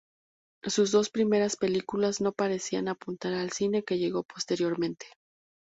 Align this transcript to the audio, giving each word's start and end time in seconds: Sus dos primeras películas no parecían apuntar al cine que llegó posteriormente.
Sus 0.63 0.89
dos 0.91 1.11
primeras 1.11 1.55
películas 1.57 2.21
no 2.21 2.31
parecían 2.31 2.87
apuntar 2.87 3.33
al 3.35 3.51
cine 3.51 3.83
que 3.83 3.99
llegó 3.99 4.23
posteriormente. 4.23 5.05